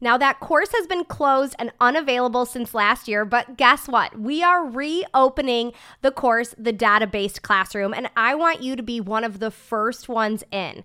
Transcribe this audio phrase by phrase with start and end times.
[0.00, 4.18] Now, that course has been closed and unavailable since last year, but guess what?
[4.18, 9.00] We are reopening the course, the data based classroom, and I want you to be
[9.00, 10.84] one of the first ones in.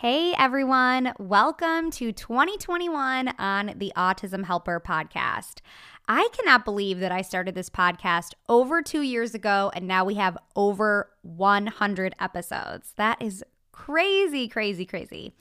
[0.00, 5.58] Hey everyone, welcome to 2021 on the Autism Helper podcast.
[6.08, 10.14] I cannot believe that I started this podcast over two years ago and now we
[10.14, 12.94] have over 100 episodes.
[12.96, 15.34] That is crazy, crazy, crazy.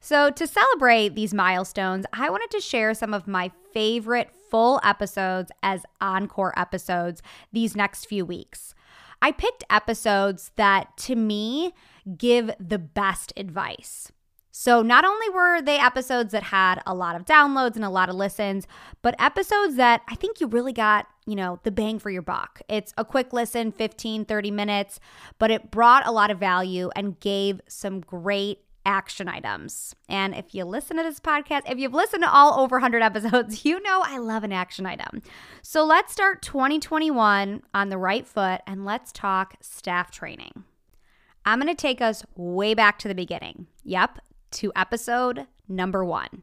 [0.00, 5.52] So, to celebrate these milestones, I wanted to share some of my favorite full episodes
[5.62, 7.20] as encore episodes
[7.52, 8.74] these next few weeks.
[9.20, 11.74] I picked episodes that to me,
[12.16, 14.12] give the best advice.
[14.58, 18.08] So, not only were they episodes that had a lot of downloads and a lot
[18.08, 18.66] of listens,
[19.02, 22.62] but episodes that I think you really got, you know, the bang for your buck.
[22.66, 24.98] It's a quick listen, 15, 30 minutes,
[25.38, 29.94] but it brought a lot of value and gave some great action items.
[30.08, 33.64] And if you listen to this podcast, if you've listened to all over 100 episodes,
[33.66, 35.20] you know I love an action item.
[35.60, 40.64] So, let's start 2021 on the right foot and let's talk staff training.
[41.48, 43.68] I'm going to take us way back to the beginning.
[43.84, 44.18] Yep,
[44.50, 46.42] to episode number one.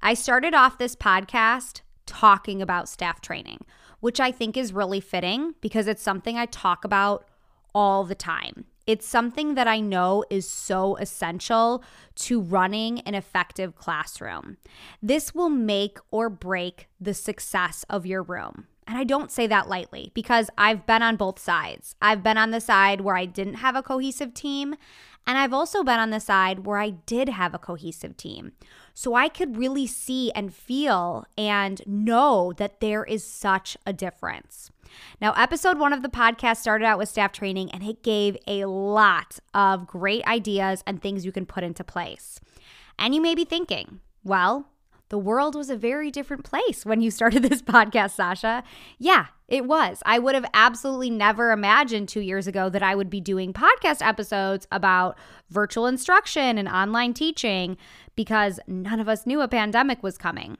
[0.00, 3.58] I started off this podcast talking about staff training,
[4.00, 7.28] which I think is really fitting because it's something I talk about
[7.74, 8.64] all the time.
[8.86, 11.84] It's something that I know is so essential
[12.14, 14.56] to running an effective classroom.
[15.02, 18.66] This will make or break the success of your room.
[18.88, 21.94] And I don't say that lightly because I've been on both sides.
[22.00, 24.76] I've been on the side where I didn't have a cohesive team,
[25.26, 28.52] and I've also been on the side where I did have a cohesive team.
[28.94, 34.70] So I could really see and feel and know that there is such a difference.
[35.20, 38.64] Now, episode one of the podcast started out with staff training, and it gave a
[38.64, 42.40] lot of great ideas and things you can put into place.
[42.98, 44.70] And you may be thinking, well,
[45.08, 48.62] the world was a very different place when you started this podcast, Sasha.
[48.98, 50.02] Yeah, it was.
[50.04, 54.06] I would have absolutely never imagined two years ago that I would be doing podcast
[54.06, 55.16] episodes about
[55.50, 57.76] virtual instruction and online teaching
[58.14, 60.58] because none of us knew a pandemic was coming.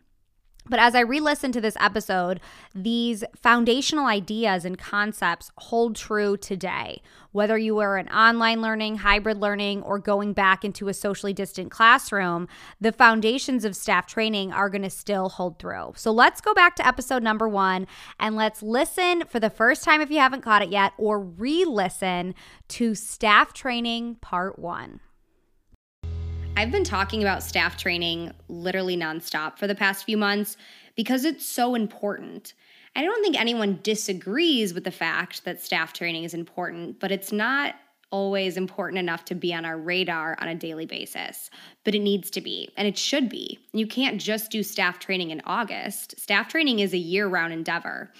[0.68, 2.40] But as I re listen to this episode,
[2.74, 7.02] these foundational ideas and concepts hold true today.
[7.32, 11.70] Whether you are in online learning, hybrid learning, or going back into a socially distant
[11.70, 12.48] classroom,
[12.80, 15.92] the foundations of staff training are going to still hold through.
[15.96, 17.86] So let's go back to episode number one
[18.18, 21.64] and let's listen for the first time if you haven't caught it yet, or re
[21.64, 22.34] listen
[22.68, 25.00] to staff training part one.
[26.58, 30.56] I've been talking about staff training literally nonstop for the past few months
[30.96, 32.52] because it's so important.
[32.96, 37.30] I don't think anyone disagrees with the fact that staff training is important, but it's
[37.30, 37.76] not
[38.10, 41.48] always important enough to be on our radar on a daily basis,
[41.84, 43.60] but it needs to be, and it should be.
[43.72, 46.18] You can't just do staff training in August.
[46.18, 48.10] Staff training is a year round endeavor.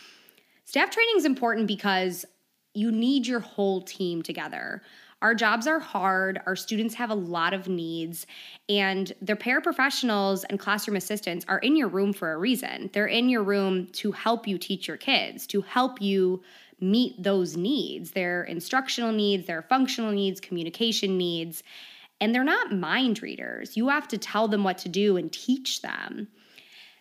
[0.65, 2.25] Staff training is important because
[2.73, 4.83] you need your whole team together.
[5.21, 8.27] Our jobs are hard, our students have a lot of needs,
[8.69, 12.91] and their paraprofessionals and classroom assistants are in your room for a reason.
[12.93, 16.43] They're in your room to help you teach your kids, to help you
[16.81, 21.63] meet those needs their instructional needs, their functional needs, communication needs.
[22.21, 23.77] And they're not mind readers.
[23.77, 26.29] You have to tell them what to do and teach them.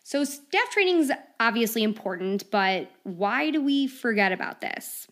[0.04, 5.08] So, staff training is obviously important, but why do we forget about this?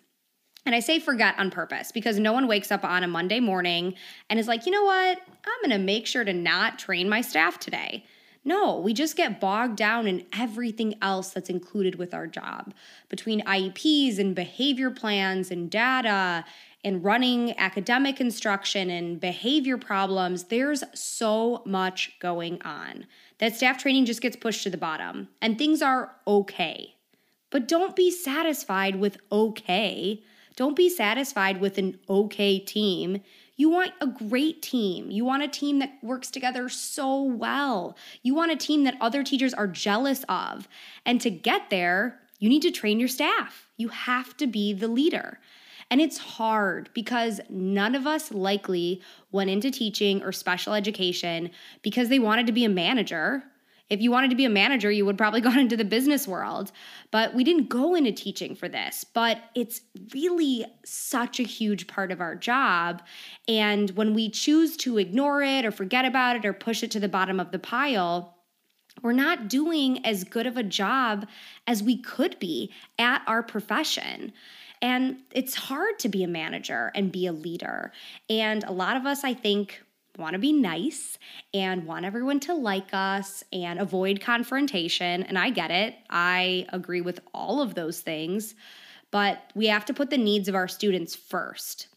[0.66, 3.94] And I say forget on purpose because no one wakes up on a Monday morning
[4.30, 5.20] and is like, you know what?
[5.46, 8.04] I'm going to make sure to not train my staff today.
[8.48, 12.74] No, we just get bogged down in everything else that's included with our job
[13.10, 16.46] between IEPs and behavior plans and data
[16.84, 20.46] and running academic instruction and behavior problems.
[20.46, 23.08] There's so much going on
[23.40, 26.94] that staff training just gets pushed to the bottom and things are okay.
[27.50, 30.22] But don't be satisfied with okay
[30.56, 33.22] don't be satisfied with an okay team.
[33.58, 35.12] You want a great team.
[35.12, 37.98] You want a team that works together so well.
[38.22, 40.68] You want a team that other teachers are jealous of.
[41.06, 43.68] And to get there, you need to train your staff.
[43.78, 45.40] You have to be the leader.
[45.92, 49.02] And it's hard because none of us likely
[49.32, 51.52] went into teaching or special education
[51.82, 53.44] because they wanted to be a manager
[53.90, 56.72] if you wanted to be a manager, you would probably gone into the business world.
[57.12, 59.04] But we didn't go into teaching for this.
[59.04, 59.82] But it's
[60.14, 63.02] really such a huge part of our job.
[63.48, 67.00] And when we choose to ignore it or forget about it or push it to
[67.00, 68.36] the bottom of the pile,
[69.02, 71.28] we're not doing as good of a job
[71.68, 74.32] as we could be at our profession.
[74.82, 77.92] And it's hard to be a manager and be a leader.
[78.30, 79.82] And a lot of us, I think,
[80.18, 81.18] want to be nice
[81.54, 85.24] and want everyone to like us and avoid confrontation.
[85.24, 85.96] And I get it.
[86.10, 88.56] I agree with all of those things.
[89.12, 91.88] But we have to put the needs of our students first.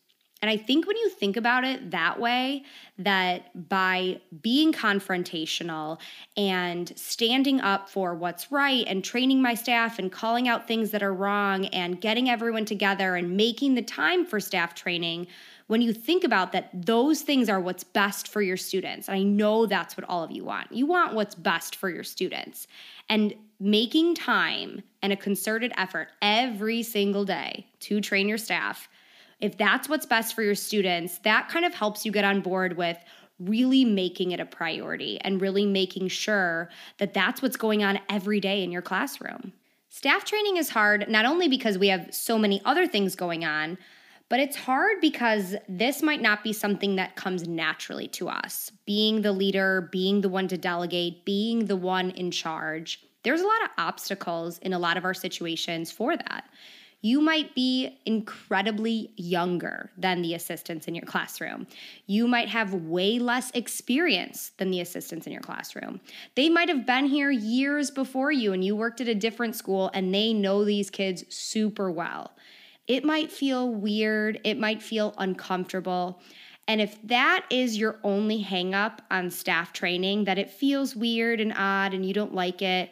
[0.41, 2.63] And I think when you think about it that way,
[2.99, 5.99] that by being confrontational
[6.37, 11.03] and standing up for what's right and training my staff and calling out things that
[11.03, 15.27] are wrong and getting everyone together and making the time for staff training,
[15.69, 19.07] when you think about that, those things are what's best for your students.
[19.07, 20.73] And I know that's what all of you want.
[20.73, 22.67] You want what's best for your students.
[23.09, 28.89] And making time and a concerted effort every single day to train your staff,
[29.41, 32.77] if that's what's best for your students, that kind of helps you get on board
[32.77, 32.99] with
[33.39, 38.41] really making it a priority and really making sure that that's what's going on every
[38.41, 39.53] day in your classroom.
[39.91, 43.79] Staff training is hard not only because we have so many other things going on,
[44.29, 48.71] but it's hard because this might not be something that comes naturally to us.
[48.85, 53.01] Being the leader, being the one to delegate, being the one in charge.
[53.23, 56.45] There's a lot of obstacles in a lot of our situations for that.
[57.01, 61.69] You might be incredibly younger than the assistants in your classroom.
[62.07, 66.01] You might have way less experience than the assistants in your classroom.
[66.35, 69.93] They might have been here years before you and you worked at a different school
[69.95, 72.33] and they know these kids super well
[72.89, 76.21] it might feel weird, it might feel uncomfortable.
[76.67, 81.55] And if that is your only hangup on staff training, that it feels weird and
[81.57, 82.91] odd and you don't like it,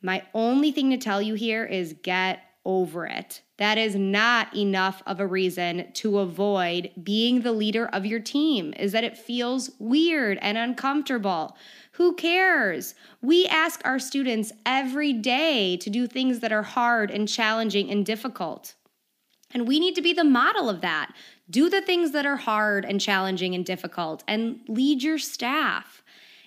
[0.00, 3.42] my only thing to tell you here is get over it.
[3.56, 8.74] That is not enough of a reason to avoid being the leader of your team,
[8.78, 11.56] is that it feels weird and uncomfortable.
[11.92, 12.94] Who cares?
[13.22, 18.06] We ask our students every day to do things that are hard and challenging and
[18.06, 18.74] difficult.
[19.52, 21.12] And we need to be the model of that.
[21.48, 26.02] Do the things that are hard and challenging and difficult and lead your staff.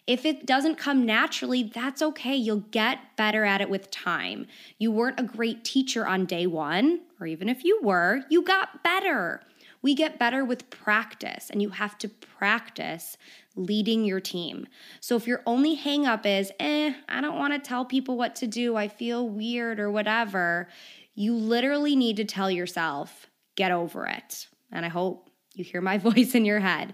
[0.07, 2.35] If it doesn't come naturally, that's okay.
[2.35, 4.47] You'll get better at it with time.
[4.77, 8.83] You weren't a great teacher on day one, or even if you were, you got
[8.83, 9.41] better.
[9.83, 13.17] We get better with practice, and you have to practice
[13.55, 14.67] leading your team.
[14.99, 18.47] So if your only hangup is, eh, I don't want to tell people what to
[18.47, 20.67] do, I feel weird or whatever,
[21.15, 24.47] you literally need to tell yourself, get over it.
[24.71, 26.93] And I hope you hear my voice in your head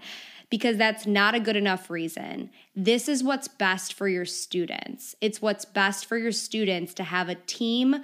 [0.50, 2.50] because that's not a good enough reason.
[2.74, 5.14] This is what's best for your students.
[5.20, 7.96] It's what's best for your students to have a team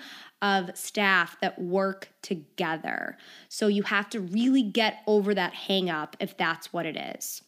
[0.43, 3.17] of staff that work together.
[3.49, 7.43] So you have to really get over that hang up if that's what it is.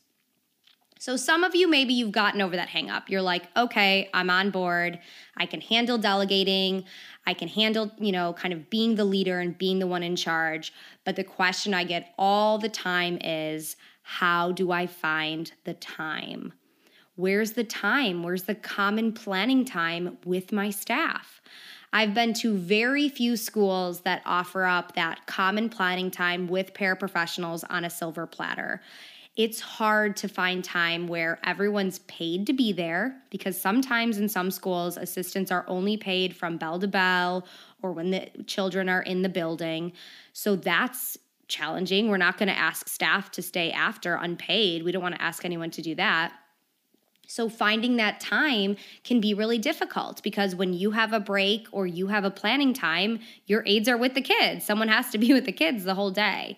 [0.98, 3.10] So, some of you, maybe you've gotten over that hang up.
[3.10, 4.98] You're like, okay, I'm on board.
[5.36, 6.84] I can handle delegating.
[7.26, 10.16] I can handle, you know, kind of being the leader and being the one in
[10.16, 10.72] charge.
[11.04, 16.54] But the question I get all the time is, how do I find the time?
[17.16, 18.22] Where's the time?
[18.22, 21.40] Where's the common planning time with my staff?
[21.92, 27.64] I've been to very few schools that offer up that common planning time with paraprofessionals
[27.70, 28.82] on a silver platter.
[29.36, 34.50] It's hard to find time where everyone's paid to be there because sometimes in some
[34.50, 37.46] schools, assistants are only paid from bell to bell
[37.82, 39.92] or when the children are in the building.
[40.32, 42.08] So that's challenging.
[42.08, 44.82] We're not going to ask staff to stay after unpaid.
[44.82, 46.32] We don't want to ask anyone to do that.
[47.28, 51.84] So, finding that time can be really difficult because when you have a break or
[51.84, 54.64] you have a planning time, your aides are with the kids.
[54.64, 56.56] Someone has to be with the kids the whole day.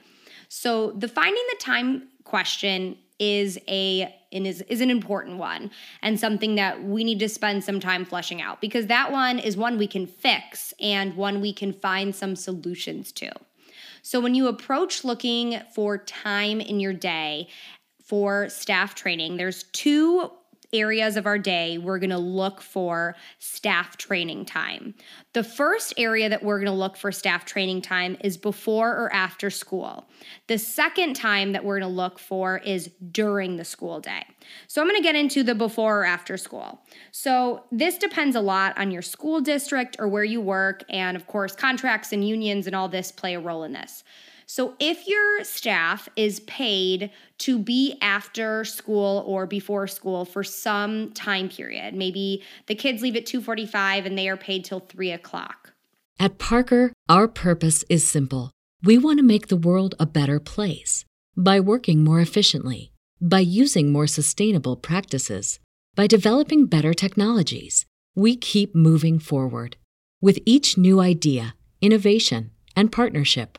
[0.48, 5.70] So, the finding the time question is a and is, is an important one
[6.02, 9.56] and something that we need to spend some time fleshing out because that one is
[9.56, 13.30] one we can fix and one we can find some solutions to.
[14.02, 17.48] So when you approach looking for time in your day
[18.04, 20.30] for staff training, there's two
[20.72, 24.94] areas of our day we're going to look for staff training time.
[25.32, 29.12] The first area that we're going to look for staff training time is before or
[29.12, 30.06] after school.
[30.46, 34.24] The second time that we're going to look for is during the school day.
[34.66, 36.80] So I'm going to get into the before or after school.
[37.12, 41.26] So this depends a lot on your school district or where you work and of
[41.26, 44.04] course contracts and unions and all this play a role in this.
[44.50, 51.12] So if your staff is paid to be after school or before school for some
[51.12, 55.74] time period, maybe the kids leave at 2:45 and they are paid till 3 o'clock.
[56.18, 58.50] At Parker, our purpose is simple.
[58.82, 61.04] We want to make the world a better place
[61.36, 62.90] by working more efficiently,
[63.20, 65.60] by using more sustainable practices,
[65.94, 67.84] by developing better technologies.
[68.16, 69.76] We keep moving forward.
[70.22, 73.58] With each new idea, innovation, and partnership,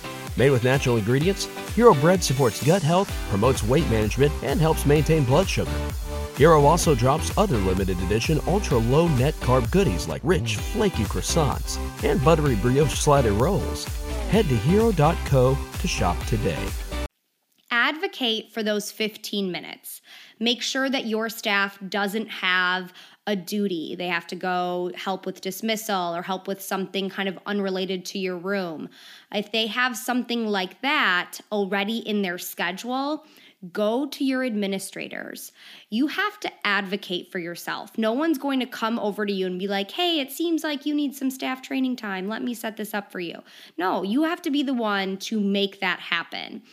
[0.37, 1.45] Made with natural ingredients,
[1.75, 5.71] Hero Bread supports gut health, promotes weight management, and helps maintain blood sugar.
[6.37, 11.77] Hero also drops other limited edition ultra low net carb goodies like rich, flaky croissants
[12.03, 13.85] and buttery brioche slider rolls.
[14.29, 16.57] Head to hero.co to shop today.
[17.69, 20.01] Advocate for those 15 minutes.
[20.39, 22.91] Make sure that your staff doesn't have
[23.31, 23.95] a duty.
[23.95, 28.19] They have to go help with dismissal or help with something kind of unrelated to
[28.19, 28.89] your room.
[29.33, 33.25] If they have something like that already in their schedule,
[33.71, 35.51] go to your administrators.
[35.89, 37.97] You have to advocate for yourself.
[37.97, 40.85] No one's going to come over to you and be like, hey, it seems like
[40.85, 42.27] you need some staff training time.
[42.27, 43.39] Let me set this up for you.
[43.77, 46.63] No, you have to be the one to make that happen.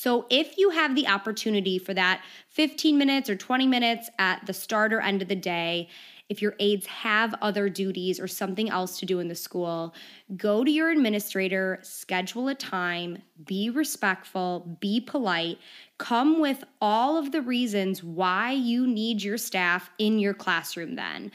[0.00, 4.52] So if you have the opportunity for that 15 minutes or 20 minutes at the
[4.52, 5.88] start or end of the day,
[6.28, 9.92] if your aides have other duties or something else to do in the school,
[10.36, 15.58] go to your administrator, schedule a time, be respectful, be polite,
[15.96, 21.32] come with all of the reasons why you need your staff in your classroom then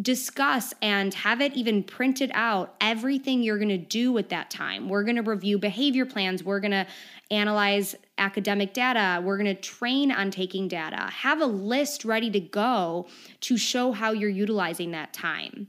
[0.00, 4.88] discuss and have it even printed out everything you're going to do with that time.
[4.88, 6.42] We're going to review behavior plans.
[6.42, 6.86] We're going to
[7.30, 9.20] analyze academic data.
[9.22, 11.10] We're going to train on taking data.
[11.10, 13.08] Have a list ready to go
[13.40, 15.68] to show how you're utilizing that time.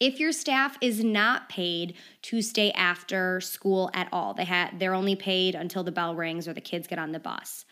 [0.00, 4.94] If your staff is not paid to stay after school at all, they ha- they're
[4.94, 7.66] only paid until the bell rings or the kids get on the bus.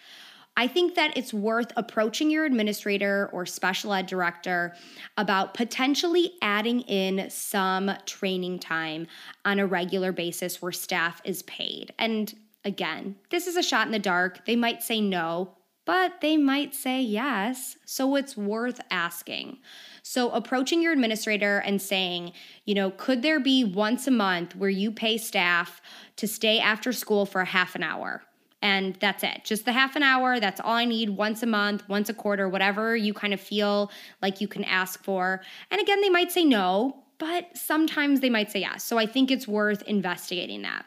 [0.59, 4.75] I think that it's worth approaching your administrator or special ed director
[5.17, 9.07] about potentially adding in some training time
[9.45, 11.95] on a regular basis where staff is paid.
[11.97, 12.35] And
[12.65, 14.47] again, this is a shot in the dark.
[14.47, 17.77] They might say no, but they might say yes.
[17.87, 19.59] So it's worth asking.
[20.03, 22.33] So, approaching your administrator and saying,
[22.65, 25.81] you know, could there be once a month where you pay staff
[26.17, 28.23] to stay after school for a half an hour?
[28.61, 29.43] And that's it.
[29.45, 30.41] Just the half an hour.
[30.41, 33.91] That's all I need once a month, once a quarter, whatever you kind of feel
[34.21, 35.43] like you can ask for.
[35.71, 38.83] And again, they might say no, but sometimes they might say yes.
[38.83, 40.87] So I think it's worth investigating that.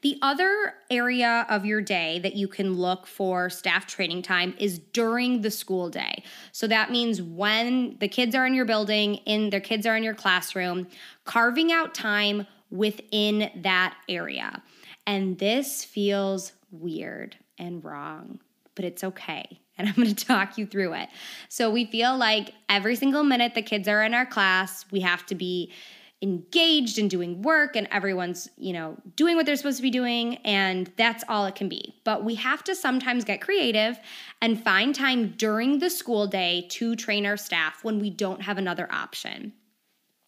[0.00, 4.78] The other area of your day that you can look for staff training time is
[4.78, 6.22] during the school day.
[6.52, 10.04] So that means when the kids are in your building, in their kids are in
[10.04, 10.86] your classroom,
[11.24, 14.62] carving out time within that area.
[15.08, 18.40] And this feels weird and wrong,
[18.74, 19.60] but it's okay.
[19.78, 21.08] And I'm to talk you through it.
[21.48, 25.24] So we feel like every single minute the kids are in our class, we have
[25.26, 25.72] to be
[26.20, 30.38] engaged and doing work and everyone's, you know, doing what they're supposed to be doing
[30.38, 31.94] and that's all it can be.
[32.02, 34.00] But we have to sometimes get creative
[34.42, 38.58] and find time during the school day to train our staff when we don't have
[38.58, 39.52] another option.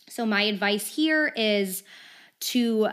[0.08, 1.82] So my advice here is
[2.42, 2.90] to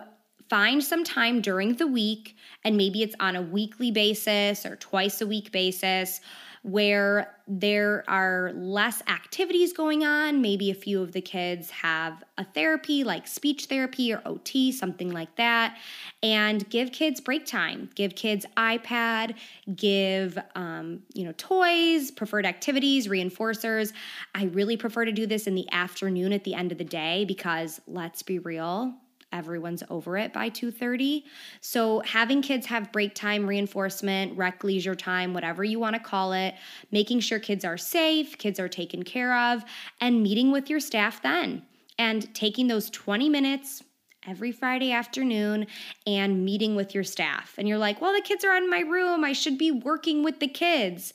[0.49, 5.21] find some time during the week and maybe it's on a weekly basis or twice
[5.21, 6.21] a week basis
[6.67, 10.41] where there are less activities going on.
[10.41, 15.11] Maybe a few of the kids have a therapy like speech therapy or OT, something
[15.11, 15.77] like that.
[16.21, 19.35] And give kids break time, give kids iPad,
[19.77, 23.93] give, um, you know, toys, preferred activities, reinforcers.
[24.35, 27.23] I really prefer to do this in the afternoon at the end of the day
[27.23, 28.93] because let's be real,
[29.31, 31.25] everyone's over it by 2:30.
[31.61, 36.33] So having kids have break time reinforcement, rec leisure time, whatever you want to call
[36.33, 36.55] it,
[36.91, 39.63] making sure kids are safe, kids are taken care of,
[39.99, 41.63] and meeting with your staff then.
[41.99, 43.83] And taking those 20 minutes
[44.27, 45.65] every Friday afternoon
[46.05, 47.55] and meeting with your staff.
[47.57, 49.23] And you're like, "Well, the kids are in my room.
[49.23, 51.13] I should be working with the kids."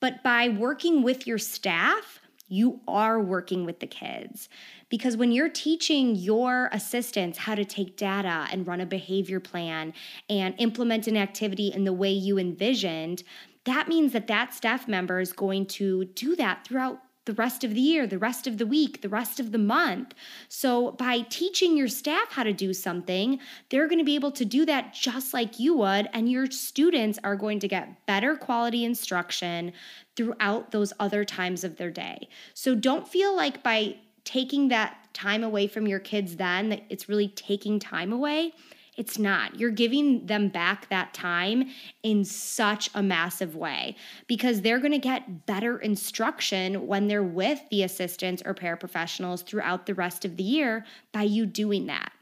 [0.00, 4.48] But by working with your staff, you are working with the kids.
[4.92, 9.94] Because when you're teaching your assistants how to take data and run a behavior plan
[10.28, 13.22] and implement an activity in the way you envisioned,
[13.64, 17.72] that means that that staff member is going to do that throughout the rest of
[17.72, 20.12] the year, the rest of the week, the rest of the month.
[20.50, 23.38] So, by teaching your staff how to do something,
[23.70, 27.18] they're going to be able to do that just like you would, and your students
[27.24, 29.72] are going to get better quality instruction
[30.16, 32.28] throughout those other times of their day.
[32.52, 37.08] So, don't feel like by taking that time away from your kids then that it's
[37.08, 38.52] really taking time away.
[38.96, 39.58] It's not.
[39.58, 41.70] You're giving them back that time
[42.02, 47.60] in such a massive way because they're going to get better instruction when they're with
[47.70, 52.12] the assistants or paraprofessionals throughout the rest of the year by you doing that.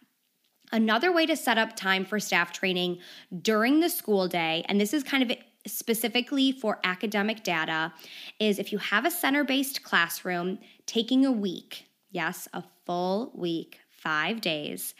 [0.73, 2.99] Another way to set up time for staff training
[3.43, 5.37] during the school day, and this is kind of
[5.67, 7.93] specifically for academic data,
[8.39, 13.79] is if you have a center based classroom, taking a week Yes, a full week,
[13.89, 14.95] five days.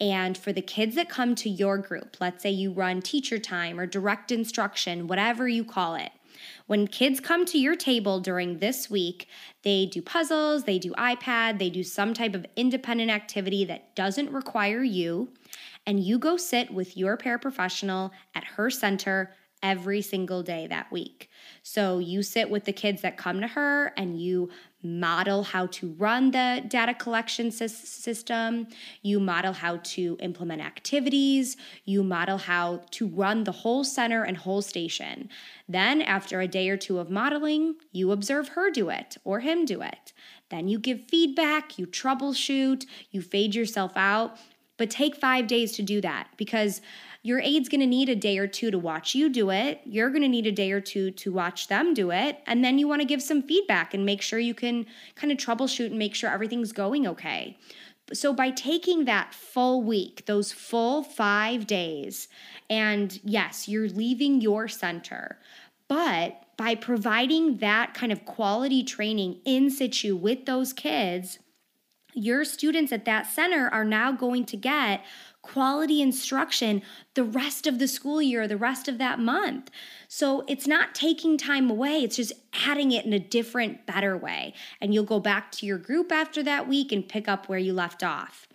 [0.00, 3.78] And for the kids that come to your group, let's say you run teacher time
[3.78, 6.10] or direct instruction, whatever you call it.
[6.66, 9.28] When kids come to your table during this week,
[9.62, 14.32] they do puzzles, they do iPad, they do some type of independent activity that doesn't
[14.32, 15.30] require you,
[15.86, 19.32] and you go sit with your paraprofessional at her center
[19.66, 21.28] every single day that week.
[21.64, 24.48] So you sit with the kids that come to her and you
[24.80, 28.68] model how to run the data collection system,
[29.02, 34.36] you model how to implement activities, you model how to run the whole center and
[34.36, 35.28] whole station.
[35.68, 39.64] Then, after a day or two of modeling, you observe her do it or him
[39.64, 40.12] do it.
[40.48, 44.38] Then you give feedback, you troubleshoot, you fade yourself out.
[44.78, 46.82] But take five days to do that because
[47.26, 49.80] your aide's going to need a day or two to watch you do it.
[49.84, 52.38] You're going to need a day or two to watch them do it.
[52.46, 54.86] And then you want to give some feedback and make sure you can
[55.16, 57.58] kind of troubleshoot and make sure everything's going okay.
[58.12, 62.28] So, by taking that full week, those full five days,
[62.70, 65.40] and yes, you're leaving your center,
[65.88, 71.40] but by providing that kind of quality training in situ with those kids,
[72.14, 75.04] your students at that center are now going to get
[75.46, 76.82] quality instruction
[77.14, 79.70] the rest of the school year, the rest of that month.
[80.08, 84.54] So it's not taking time away, it's just adding it in a different, better way.
[84.80, 87.72] And you'll go back to your group after that week and pick up where you
[87.72, 88.48] left off.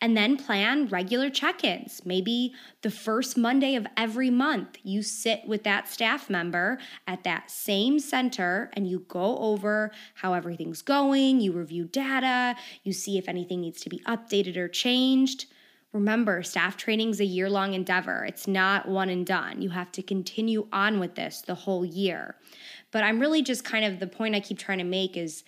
[0.00, 2.02] And then plan regular check ins.
[2.04, 7.50] Maybe the first Monday of every month, you sit with that staff member at that
[7.50, 13.28] same center and you go over how everything's going, you review data, you see if
[13.28, 15.46] anything needs to be updated or changed
[15.92, 18.24] Remember, staff training is a year long endeavor.
[18.24, 19.62] It's not one and done.
[19.62, 22.36] You have to continue on with this the whole year.
[22.90, 25.44] But I'm really just kind of the point I keep trying to make is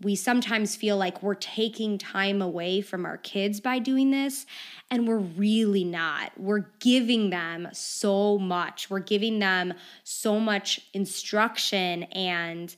[0.00, 4.46] we sometimes feel like we're taking time away from our kids by doing this,
[4.90, 6.32] and we're really not.
[6.36, 8.90] We're giving them so much.
[8.90, 12.74] We're giving them so much instruction and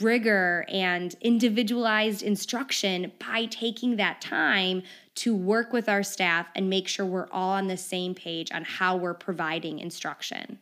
[0.00, 4.82] rigor and individualized instruction by taking that time
[5.16, 8.64] to work with our staff and make sure we're all on the same page on
[8.64, 10.58] how we're providing instruction.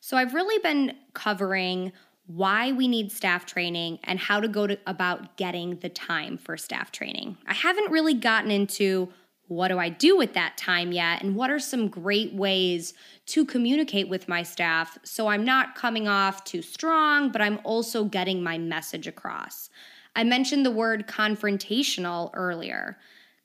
[0.00, 1.92] So, I've really been covering
[2.26, 6.56] why we need staff training and how to go to, about getting the time for
[6.56, 7.36] staff training.
[7.46, 9.12] I haven't really gotten into
[9.48, 12.94] what do I do with that time yet and what are some great ways
[13.26, 18.04] to communicate with my staff so I'm not coming off too strong, but I'm also
[18.04, 19.70] getting my message across.
[20.16, 22.98] I mentioned the word confrontational earlier.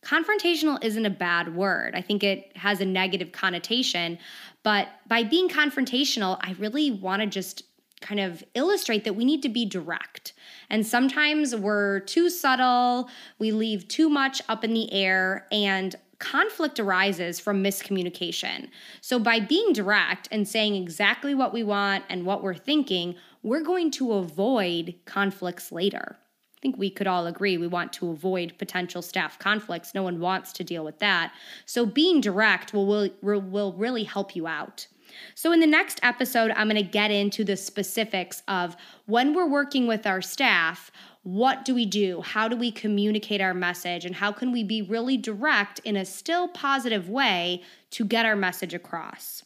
[0.04, 1.94] Confrontational isn't a bad word.
[1.96, 4.18] I think it has a negative connotation,
[4.64, 7.64] but by being confrontational, I really want to just
[8.02, 10.34] kind of illustrate that we need to be direct.
[10.70, 16.80] And sometimes we're too subtle, we leave too much up in the air, and conflict
[16.80, 18.70] arises from miscommunication.
[19.02, 23.64] So, by being direct and saying exactly what we want and what we're thinking, we're
[23.64, 26.18] going to avoid conflicts later.
[26.62, 29.96] I think we could all agree we want to avoid potential staff conflicts.
[29.96, 31.34] No one wants to deal with that.
[31.66, 34.86] So, being direct will, will, will really help you out.
[35.34, 38.76] So, in the next episode, I'm going to get into the specifics of
[39.08, 40.92] when we're working with our staff,
[41.24, 42.22] what do we do?
[42.22, 44.06] How do we communicate our message?
[44.06, 48.36] And how can we be really direct in a still positive way to get our
[48.36, 49.44] message across?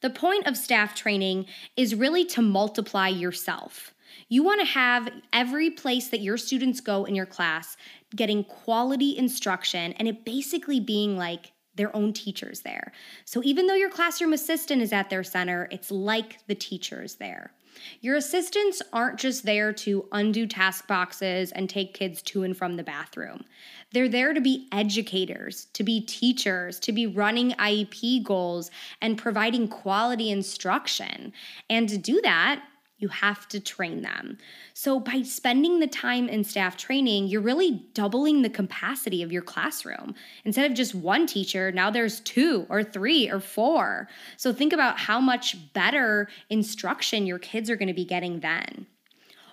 [0.00, 1.46] The point of staff training
[1.76, 3.92] is really to multiply yourself.
[4.28, 7.76] You want to have every place that your students go in your class
[8.14, 12.92] getting quality instruction and it basically being like their own teachers there.
[13.24, 17.52] So even though your classroom assistant is at their center, it's like the teachers there.
[18.00, 22.76] Your assistants aren't just there to undo task boxes and take kids to and from
[22.76, 23.44] the bathroom.
[23.92, 29.68] They're there to be educators, to be teachers, to be running IEP goals and providing
[29.68, 31.32] quality instruction.
[31.68, 32.62] And to do that,
[32.98, 34.38] you have to train them.
[34.72, 39.42] So, by spending the time in staff training, you're really doubling the capacity of your
[39.42, 40.14] classroom.
[40.44, 44.08] Instead of just one teacher, now there's two or three or four.
[44.36, 48.86] So, think about how much better instruction your kids are going to be getting then.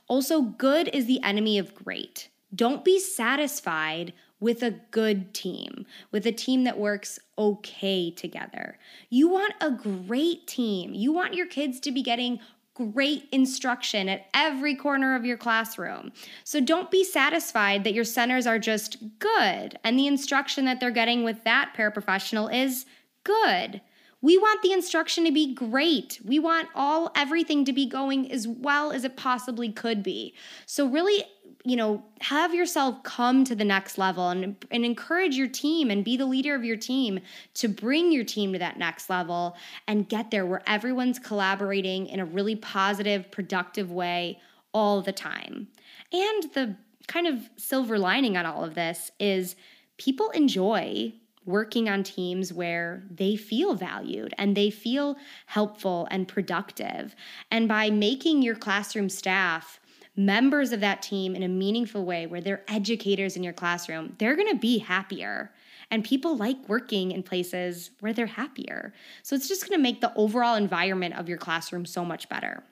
[0.08, 2.30] Also, good is the enemy of great.
[2.54, 8.78] Don't be satisfied with a good team, with a team that works okay together.
[9.10, 10.94] You want a great team.
[10.94, 12.40] You want your kids to be getting
[12.90, 16.12] great instruction at every corner of your classroom.
[16.44, 20.92] So don't be satisfied that your centers are just good and the instruction that they're
[20.92, 22.86] getting with that paraprofessional is
[23.24, 23.82] good.
[24.24, 26.20] We want the instruction to be great.
[26.24, 30.36] We want all everything to be going as well as it possibly could be.
[30.68, 31.24] So really
[31.64, 36.04] you know, have yourself come to the next level and, and encourage your team and
[36.04, 37.20] be the leader of your team
[37.56, 39.56] to bring your team to that next level
[39.88, 44.40] and get there where everyone's collaborating in a really positive, productive way
[44.74, 45.68] all the time.
[46.12, 46.76] And the
[47.08, 49.56] kind of silver lining on all of this is
[49.98, 51.14] people enjoy
[51.46, 57.16] working on teams where they feel valued and they feel helpful and productive.
[57.50, 59.80] And by making your classroom staff
[60.26, 64.36] members of that team in a meaningful way where they're educators in your classroom, they're
[64.36, 65.52] going to be happier.
[65.90, 68.94] And people like working in places where they're happier.
[69.24, 72.64] So it's just going to make the overall environment of your classroom so much better.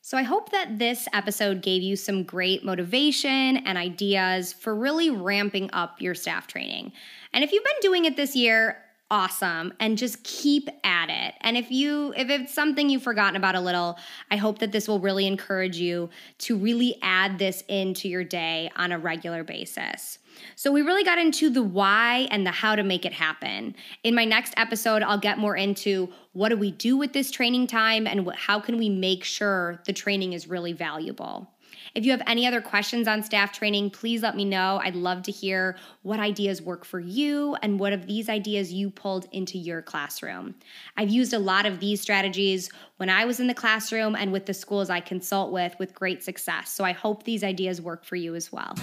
[0.00, 5.08] So I hope that this episode gave you some great motivation and ideas for really
[5.08, 6.92] ramping up your staff training.
[7.32, 8.83] And if you've been doing it this year,
[9.14, 11.34] awesome and just keep at it.
[11.42, 13.96] And if you if it's something you've forgotten about a little,
[14.28, 18.72] I hope that this will really encourage you to really add this into your day
[18.74, 20.18] on a regular basis.
[20.56, 23.76] So, we really got into the why and the how to make it happen.
[24.02, 27.68] In my next episode, I'll get more into what do we do with this training
[27.68, 31.53] time and how can we make sure the training is really valuable.
[31.94, 34.80] If you have any other questions on staff training, please let me know.
[34.82, 38.90] I'd love to hear what ideas work for you and what of these ideas you
[38.90, 40.54] pulled into your classroom.
[40.96, 44.46] I've used a lot of these strategies when I was in the classroom and with
[44.46, 46.72] the schools I consult with with great success.
[46.72, 48.74] So I hope these ideas work for you as well.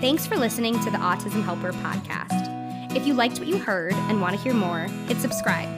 [0.00, 2.94] Thanks for listening to the Autism Helper podcast.
[2.94, 5.68] If you liked what you heard and want to hear more, hit subscribe.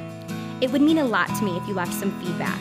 [0.61, 2.61] It would mean a lot to me if you left some feedback.